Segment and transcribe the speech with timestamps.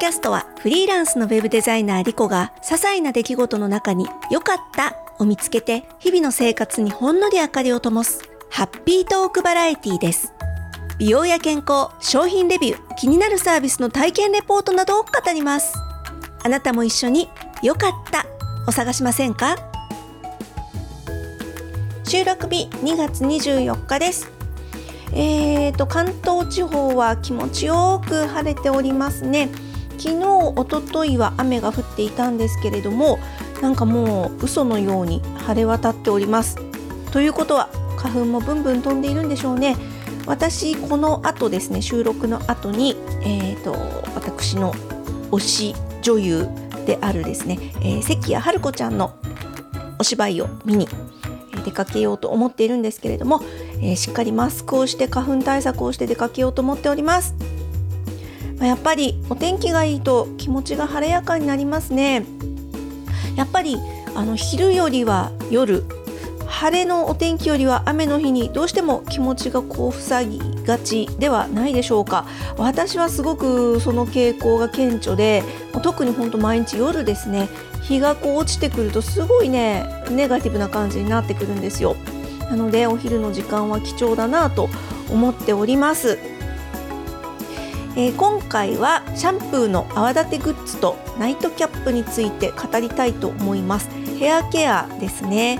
[0.00, 10.32] キャストはフリーランスのウェブデザイナーリコが些細な出来事の中に良かったを見つけて日々の生活にほんのり明かりを灯すハッピートークバラエティです。
[10.98, 15.74] 美容や健康、商品レビュー、気になるサービスの体験レポートなどを語ります。
[16.44, 17.28] あなたも一緒に
[17.62, 18.24] 良かった
[18.68, 19.56] を探しませんか？
[22.04, 24.30] 収録日2月24日です。
[25.12, 29.48] えーと、関東地方は気持ちよく晴れておりますね。
[29.98, 30.24] 昨日、
[30.56, 33.18] おとといは雨が降っていたんですけれども、
[33.60, 36.56] なんかもう嘘のように晴れ渡っております。
[37.12, 39.76] ということは、花粉もブンブン飛んでいるんでしょうね。
[40.26, 43.72] 私、この後ですね、収録の後に、えーと、
[44.14, 44.72] 私の
[45.30, 46.48] 推し女優
[46.86, 49.14] であるですね、えー、関谷春子ちゃんの
[49.98, 50.88] お芝居を見に
[51.64, 53.42] 出かけようと思っているんですけれども、
[53.80, 57.34] えー、しっかりマスクをして花粉対策をして出かけようと思っております、
[58.58, 62.24] まあ、やっぱりお天気がいいと気持ちが晴れやかになりますね。
[63.36, 63.76] やっぱり
[64.14, 65.84] あの昼よりは夜
[66.46, 72.26] 晴れのお天気よりは雨の日にどうしても気持ちがこう塞ぎがちではないでしょうか。
[72.56, 75.44] 私はすごくその傾向が顕著で
[75.82, 77.48] 特に本当毎日夜ですね
[77.82, 81.94] 日がこう落ちてくるとすごいねネガティブな感じになってくるんですよ。
[82.50, 84.68] なのでお昼の時間は貴重だなと
[85.10, 86.18] 思っております、
[87.96, 93.88] えー、今回はシャンプーの泡立てグッズとナイトキャップについて語りたいと思います。
[94.18, 95.58] ヘアケアですね。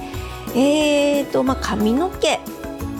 [0.54, 2.40] えーとまあ髪の毛。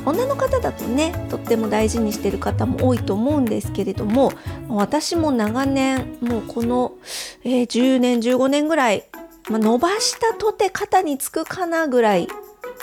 [0.09, 4.33] 女の方だとねとっても大事にしてる方も多いと思うんですけれども
[4.69, 6.95] 私も長年もうこの、
[7.45, 9.05] えー、10年15年ぐらい、
[9.51, 12.29] まあ、伸ばしたとて肩につくかなぐらい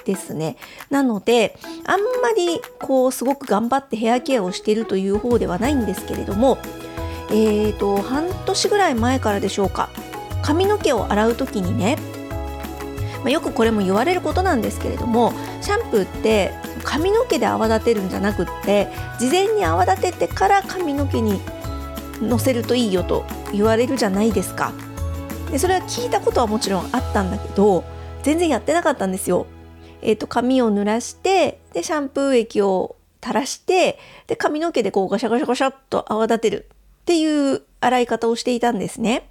[0.05, 0.55] ですね。
[0.89, 6.57] なので、あんまりこうすごく頑張ってヘアケアをしているという方ではないんですけれども、
[7.29, 9.89] えーと、半年ぐらい前からでしょうか、
[10.41, 11.97] 髪の毛を洗う時にね、
[13.23, 16.51] まあ、よくこれも言われることなんですけれども、シャンプーって
[16.83, 18.87] 髪の毛で泡立てるんじゃなくって、
[19.19, 21.41] 事前に泡立ててから髪の毛に
[22.21, 24.71] のせるといいよと言われるじゃないですか。
[25.51, 27.83] でそれは聞いたことはもちろんあったんだけど
[28.23, 29.47] 全然やってなかったんですよ。
[30.07, 36.69] えーと、髪を濡らしてでシャンプー液を垂らしてで髪の毛でこうガシャガシャガシャっと泡立てる
[37.01, 39.27] っていう洗い方をしていたんですね。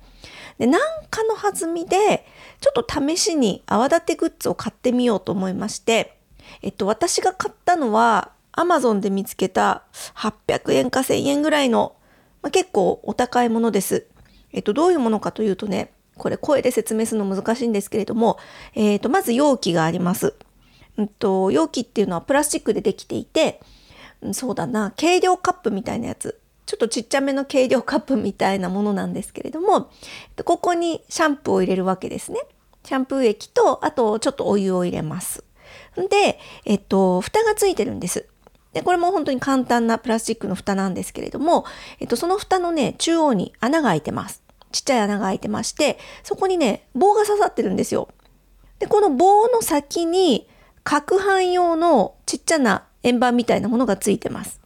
[0.58, 0.80] でなん
[1.10, 2.26] かの弾みで
[2.60, 6.18] ちょっと試しに泡立てグッズを買ってみようと思いまして、
[6.60, 9.84] えっと、私が買ったのは Amazon で見つけた
[10.16, 11.94] 800円か1000円ぐらいの、
[12.42, 14.06] まあ、結構お高いものです。
[14.52, 18.38] えっと、どういうものかというとね、これ声で説明するの難しいんですけれども、
[18.74, 20.34] えっと、まず容器があります。
[20.96, 23.60] うんと、容器っていうのはプラスチックでできていて、
[24.20, 26.40] うんそうだな、軽量カップみたいなやつ。
[26.66, 29.90] ちょっとちっちゃめの軽量カップみたいなものなんですけれども、
[30.44, 32.40] ここにシャンプーを入れるわけですね。
[32.84, 35.44] シャンプー液と、あとちょっとお湯を入れます。
[35.96, 38.26] で、えっと、蓋がついてるんです。
[38.72, 41.64] で、これも本当に簡単なプラスチックの蓋なんですけれども、
[42.00, 44.42] えっと、その蓋のね、中央に穴が開いてます。
[44.72, 48.08] ちっちゃい穴が開いてまして、そこにね、棒が刺さってるんですよ。
[48.80, 50.48] で、この棒の先に、
[50.84, 54.60] 攪拌用のちっちゃな円盤みたいなものがついてます。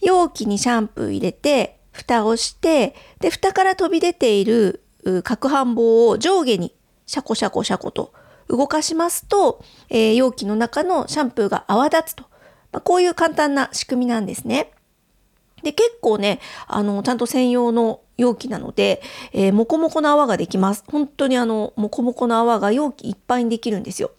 [0.00, 6.74] 容器にシャンプー入れて、蓋をして、で、蓋から飛び出ている攪拌棒を上下に
[7.06, 8.12] シャコシャコシャコと
[8.48, 12.24] 動かしますと、えー、容器の中のシャンプーが泡立つと。
[12.72, 14.72] まあ、こういう簡単な仕組みなんですね。
[15.62, 19.00] で、結構ね、あの、ちゃんと専用の容器なので、
[19.32, 20.84] えー、もこもこの泡ができます。
[20.90, 24.10] 本当にあの、もこもこの泡が容器いっぱいにできるんですよ。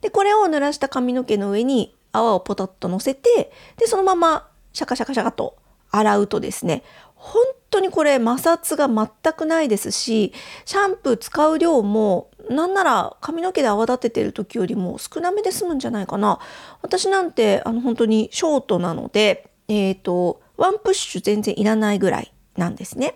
[0.00, 5.56] で、これを濡らした髪の毛の上に泡をポトッと乗せて、で、そのままシャカシャカシャカと
[5.90, 6.82] 洗うとですね、
[7.14, 10.32] 本当にこれ摩擦が全くないですし、
[10.64, 16.38] シャンプー使う量もなんなら髪の毛で泡立ててる時よりも少なめで済むんじゃないかな。
[16.82, 23.14] 私なんてあの本当にショートなので、えっ、ー、と、ワンプッシュ全然いらないぐらいなんですね。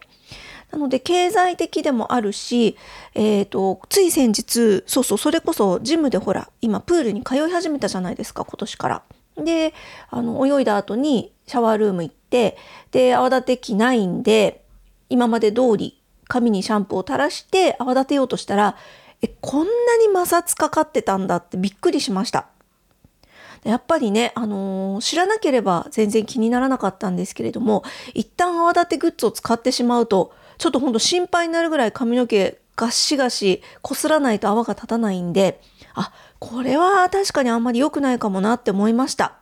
[0.75, 2.77] なので経済的でもあるし、
[3.15, 9.03] えっ、ー、と、つい先日、そうそう、それこそジムでほら、今プールに通い始めたじゃないですか、今年から。
[9.37, 9.73] で、
[10.11, 12.57] あの、泳いだ後にシャワールーム行って、
[12.91, 14.65] で、泡立て器ないんで、
[15.09, 18.77] 今まで通り髪にシャンプーを垂らして泡立てようとしたら、
[19.23, 22.49] え、こんなに摩擦かかってたんだってびっくりしました。
[23.63, 35.61] やっぱりね、あのー、知らなければ全然気にならなかったんですけれども、一旦泡立てグッズを使ってしまうと、ちょっとほんと心配になるぐらい髪の毛ガシガシ擦らないと泡が立たないんで、
[35.95, 39.35] あ、これは確かにあんまり良くないかもなって思いました。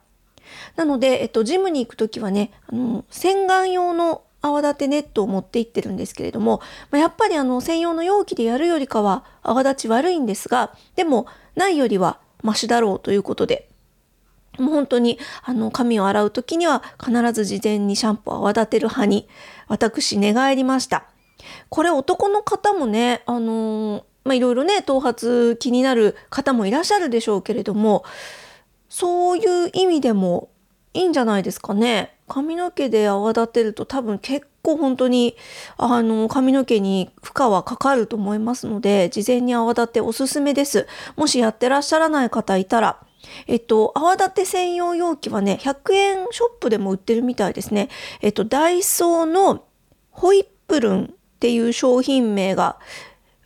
[0.76, 6.61] なので、えっと、ジムに行くときはね、あの、洗顔用の泡立てネットを持って行ってるんですけれども、
[6.91, 13.69] まあ、やっぱりあの専用の容器でやるよりかは泡立ち悪いんですが、でもないよりはマシだろうということで、
[14.58, 19.28] もう本当にあの髪を洗う時には必ず事前にシャンプーを泡立てる派に
[19.69, 21.04] 私寝返りました。
[21.69, 28.04] これ男の方もね、あのー、まあ、いろいろね、頭髪気になる方もいらっしゃるでしょうけれども、
[28.88, 30.50] そういう意味でも
[30.94, 32.14] いいんじゃないですかね。
[32.28, 35.37] 髪の毛で泡立てると多分結構本当に
[35.76, 40.87] あの髪の毛に負荷はかかると思いますので事前に泡立ておすすめです。
[41.16, 43.00] もしやってらっしゃらない方いたら
[43.46, 47.88] えっと、泡立て専用容器はね、100円ショップでも売ってるみたいですね。
[48.20, 49.64] えっと、ダイソーの
[50.10, 52.78] ホイップルンっていう商品名が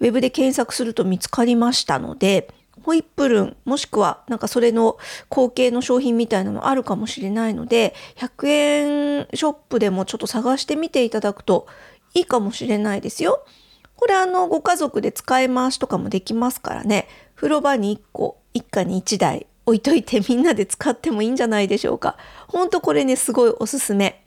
[0.01, 2.49] ウェブで検索すると見つかりましたので、
[2.83, 4.97] ホイップルン、もしくはなんかそれの
[5.29, 11.67] 後継の商品みたいなのあるかもしれないので、100円ショップでもちょっと探してみていただくと
[12.15, 13.45] いいかもしれないですよ。
[13.97, 22.17] これあの、ご家族で使い回しとかもできますからね、風呂場に1個、一家に1台置いといてみんなで使ってもいいんじゃないでしょうか。
[22.49, 24.25] ほんとこれね、すごいおすすめ。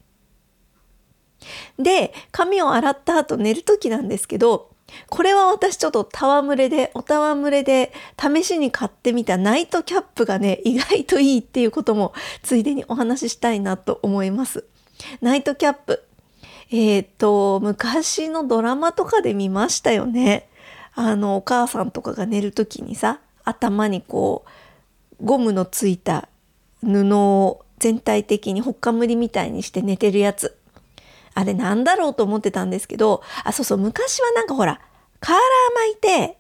[1.78, 4.70] で、髪を洗った後寝る時なんですけど、
[5.10, 12.14] これは私ちょっと戯れで、お戯れで試しに買ってみたナイトキャップがね、意外といいっていうことも
[12.44, 14.66] ついでにお話ししたいなと思います。
[15.22, 16.04] ナイトキャップ。
[16.72, 20.50] えっ、ー、と、昔のドラマとかで見ましたよね。
[20.94, 24.50] あの、お母さんとかが寝る時にさ、頭にこう、
[25.22, 26.30] ゴムのついた
[26.82, 30.58] 布を全体的にほっかむりみたいにして寝てるやつ。
[31.34, 34.82] あれなんだろうと思ってたんですけど、あ、そうそう、昔はなんかほら、
[35.20, 35.42] カーラー
[35.88, 36.38] 巻いて、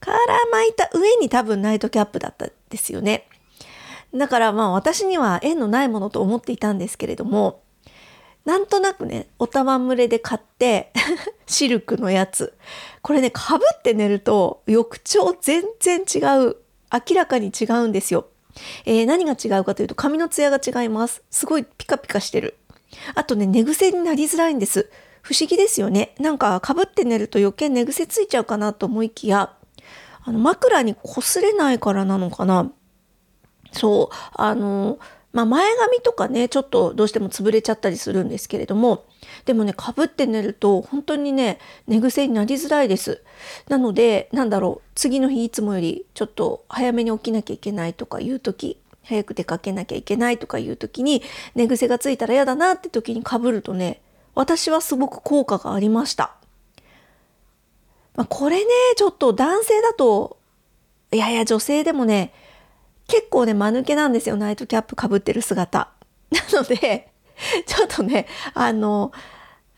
[0.00, 3.28] カーラー巻いた上に多分ナイトキャップだったですよね。
[4.14, 7.62] だからまあ私には縁のないものと思っていたんですけれども、
[8.44, 10.92] なんとなくね、おたまむれで買って
[11.46, 12.56] シルクのやつ。
[13.02, 16.56] これね、かぶって寝ると浴長全然違う。
[16.92, 18.26] 明らかに違うんですよ。
[18.84, 21.22] えー、何が違うかというと髪のツヤが違います。
[21.30, 22.56] すごいピカピカしてる。
[23.14, 24.90] あとね、寝癖になりづらいんです。
[25.22, 26.14] 不思議ですよね。
[26.18, 29.52] なんかかぶって寝ると余計寝癖ついちゃうかなと思いきや、
[30.24, 32.70] あの枕に擦れないからなのかな。
[33.72, 34.98] そう、あの、
[35.32, 39.04] まあ、前髪とかね、ちょっとどうしても潰れちゃったりするんですけれども、
[39.44, 43.22] でもね、かぶって寝ると本当にね、寝癖になりづらいです。
[43.68, 51.22] なので、なんだろう、次の日いつもよりちょっと早めに起きなきゃいけないとかいう時、早く出かけなきゃいけないとかいう時に
[51.54, 54.02] 寝癖がついたら嫌だなって時にかぶるとね
[54.34, 56.34] 私はすごく効果がありました。
[58.14, 60.38] まあ、これねちょっと男性だと
[61.12, 62.32] いやいや女性でもね
[63.08, 65.88] 結構ね間抜けなんですよナイトキャップかぶってる姿。
[66.30, 67.08] なので
[67.66, 69.10] ちょっとねあの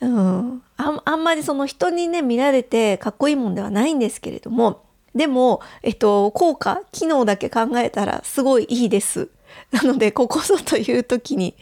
[0.01, 4.83] うんああんまりその人にね見られてかっこいいもんではないんですけれども
[5.15, 9.29] でも、えっと、効果、機能だけ考えたらすごいいいです。
[9.73, 11.55] なので、ここぞという時に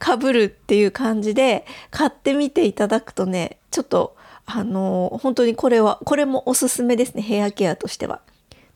[0.00, 4.16] 被るっていう感じで買ってみていただくとね、ちょっと、
[4.46, 8.20] あの、本当にこれは、これもおすすめですね、ヘアケアとしては。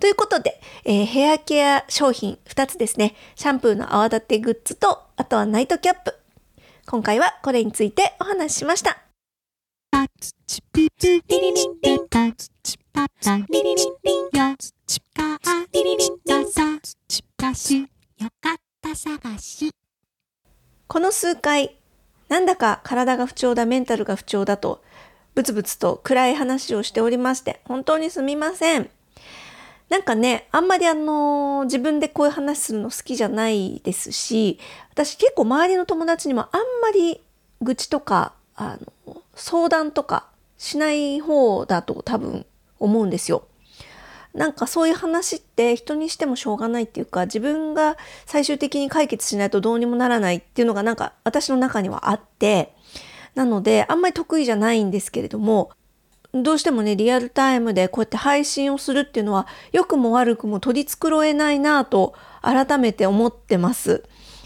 [0.01, 3.15] ということで、えー、ヘアケア商品2つですね。
[3.35, 6.15] シャンプーの泡立てグッズと、あとはナイトキャップ。
[6.87, 9.03] 今回はこれについてお話ししました。
[20.87, 21.77] この数回
[22.29, 24.83] なんだか体が不調だメンタルが不調だと
[25.35, 28.91] ブツブツと暗い話をしておりまして本当にすみません
[29.89, 34.59] なんかね、あんまりあの、自分でこういう話するの好きじゃないですし、
[34.91, 37.23] 私結構周りの友達にもあんまり
[37.63, 38.77] 愚痴とか、あ
[39.07, 40.27] の、相談とか
[40.59, 42.45] しない方だと多分
[42.79, 43.45] 思うんですよ。
[44.35, 52.75] なんかそういう話って人にしてもしょうがないっていうか自分が最終的に解決しないとどうにもならないっていうのがなんか私の中にはあって
[53.35, 55.71] なのであんまり得意じゃないんですけれども
[56.35, 64.05] どうしてもねリアルタイムでこうやって配信をするっていうのは良くも悪くも取り繕えないなと改めて思ってます。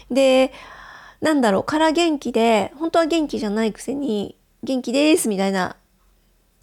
[0.09, 0.53] で
[1.21, 5.75] なんだろうから元気で本当は元気じゃないくせに元気ですみたいな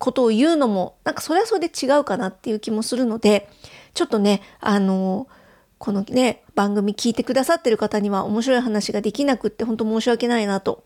[0.00, 3.48] ことを言うのも、なんかそれはそれで違うかなっていう気もするので、
[3.92, 5.28] ちょっとね、あの、
[5.76, 10.84] このね、番組聞いてくださってる方には面白い話ができなくって本当申し訳ないなと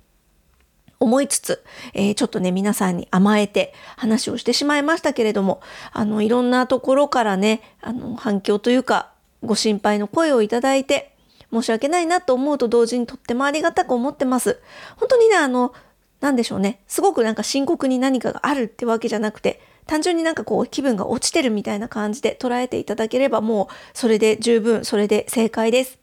[1.00, 5.60] 思いつつ、えー、ちょっとね、皆さんに甘えて話をしてしまいましたけれども、
[5.92, 11.14] あの、いろんなところからね、あの、反響というか、ご心配の声をいただいて、
[11.52, 14.60] 申し訳ないなと思うと同時にとってもありがたく思ってます。
[14.96, 15.72] 本当にね、あの、
[16.20, 16.80] なんでしょうね。
[16.88, 25.98] すごくなんか深刻に何かがあるってわけじゃなくて、単純になんかこう気分が落ちてるみたいな感じで捉えていただければもうそれで十分、それで正解です。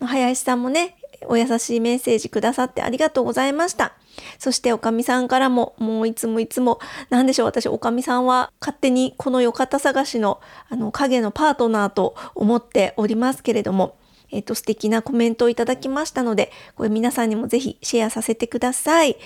[0.00, 0.96] 林さんもね、
[1.26, 3.94] お優しいメッセージくださってありがとうございました。
[4.38, 6.78] そしておかみさんからも、もういつもいつも、
[7.10, 13.96] なんでしょう、私、おかみさんは勝手にこのよかた探しの、あの、影のパートナーと思っておりますけれども、
[14.30, 19.16] えっ、と、素敵なコメントをいただきましたので、これ皆さんにもぜひシェアさせてください。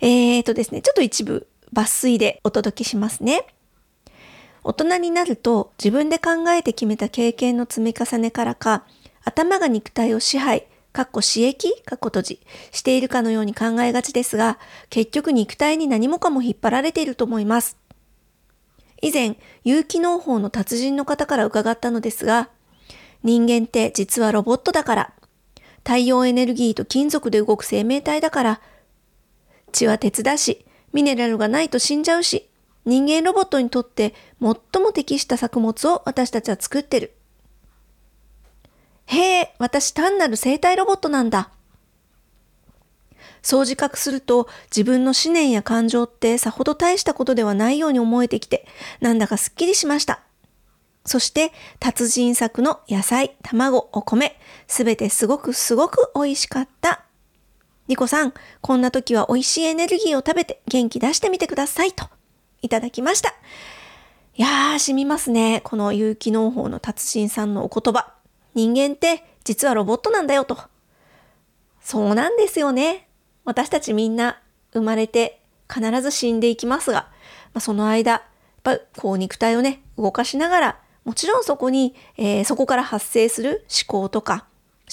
[0.00, 3.46] えっ、ー、とですね、ちょっと一部抜粋でお届けしますね。
[4.64, 8.84] 大人になると自分で考えて決めた経験の積み重ねからか、
[9.24, 11.82] 頭が肉体を支配、かっこ刺激？
[11.82, 12.40] かっこ閉じ、
[12.72, 14.58] しているかのように考えがちですが、
[14.90, 17.76] 結局肉体に何もかも引っ張られていると思います。
[19.00, 22.50] 以前、有機農法の達人の方から伺ったのですが、
[23.22, 25.12] 人間って実はロボットだから、
[25.78, 28.60] 太陽エネルギーと金属で動く生命体だから、
[29.70, 32.48] 血は鉄だし、ミネラルがないと死んじゃうし、
[32.84, 37.14] 人間ロボットにとって最も適した作物を私たちは作ってる。
[39.10, 41.50] へえ、私単なる生体ロボットなんだ。
[43.40, 48.66] そう自覚すると自分の思念や感情ってさほど大したことではないように思えてきて、
[49.00, 50.20] なんだかすっきりしました。
[51.06, 57.04] そして達人作の野菜、卵、お米、すべてすごくすごく美味しかった。
[57.86, 62.04] リコさん、こんな時は美味しいエネルギーを食べて元気出してみてくださいと
[62.60, 63.30] いただきました。
[64.34, 65.62] いやー、染みますね。
[65.64, 68.17] この有機農法の達人さんのお言葉。
[68.54, 70.58] 人間って実はロボットなんだよと。
[71.80, 73.08] そうなんですよね。
[73.44, 74.40] 私たちみんな
[74.72, 75.40] 生まれて
[75.72, 77.08] 必ず死んでいきますが、
[77.54, 78.22] まあ、その間、やっ
[78.62, 84.46] ぱこう肉体をね、動かしながら、もちろんそこに、えー、そこから発生する思考とか、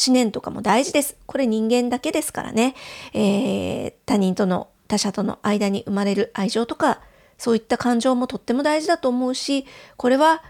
[0.07, 1.17] 思念とかも大事です。
[1.25, 2.75] これ人間だけですからね。
[3.13, 7.01] えー、他人との、他者との間に生まれる愛情とか、
[7.37, 9.65] そういった感情もとっても大事だと思うし、
[9.97, 10.43] これは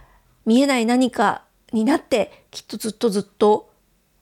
[0.46, 1.45] 見えない何か
[1.76, 3.70] になってきっとずっとずっと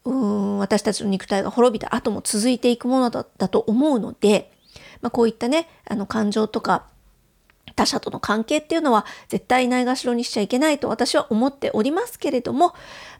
[0.06, 4.52] うん私たちの肉体が滅びた後も続いていくものだと思うので、
[5.02, 6.88] まあ、こういったねあの感情とか
[7.76, 12.74] 他者との関係っていうのは絶対ないがしろにしちゃいけないと私は思っておりますけれども、ま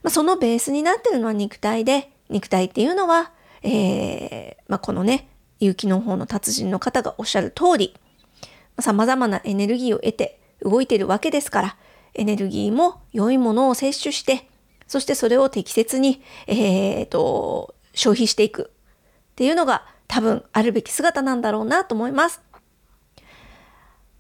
[0.06, 7.96] あ、そのベースになってるのは肉体で肉体っていうのは、えーまあ、このね有機の方の達人の方がおっしゃる通り
[8.80, 11.78] 様々なエネルギーを得て動いてるわけですから
[12.16, 14.48] エネルギーも良いものを摂取して、
[14.88, 18.72] そしてそれを適切に、えー、と、消費していく
[19.34, 22.42] っていうのが多分あるべき姿なんだろうなと思います。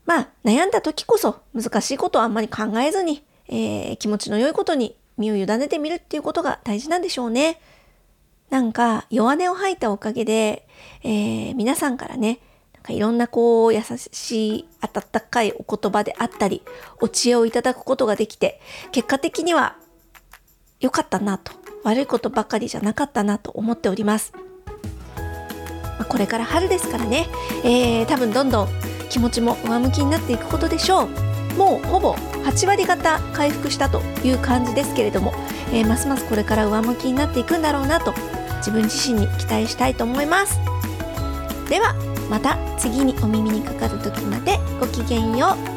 [0.06, 7.62] まあ、悩んだ時こそ難しいことはあんまり考えずに、えー、気持ちの良いことに身を委ねてみるっていうことが大事なんでしょうね。
[8.50, 10.68] なんか弱音を吐いたおかげで、
[11.04, 12.40] えー、皆さんからね、
[12.90, 16.64] いろんなこう優しい温かいお言葉であったり、
[17.00, 18.60] お知恵をいただくことができて、
[18.92, 19.78] 結果的には
[20.80, 24.34] 良かったなと、悪いことばかりじゃなかったなと思っております。
[26.10, 27.28] これから春ですからね、
[27.64, 28.68] えー、多分どんどん
[29.10, 31.10] 気持ちも上向きになっていくことでしょう。
[31.58, 35.34] もうほぼ8割方回復したという感じですけれども、
[35.72, 38.14] えー、ますますこれから上向きになっていくんだろうなと
[38.58, 40.60] 自分自身に期待したいと思います。
[41.70, 41.96] では
[42.30, 45.73] また次にお耳にかかる時までごきげんよう。